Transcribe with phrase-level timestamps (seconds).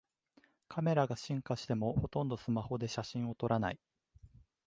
[0.67, 3.79] カメラが進化してもほとんどスマホで写真を撮らない